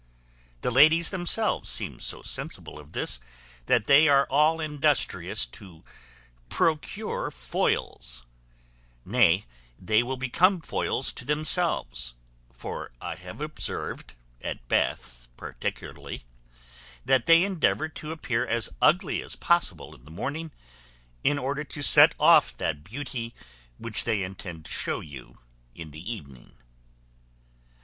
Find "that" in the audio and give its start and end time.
3.67-3.85, 17.05-17.27, 22.57-22.83